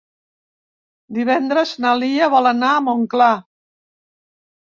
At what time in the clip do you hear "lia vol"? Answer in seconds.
2.03-2.51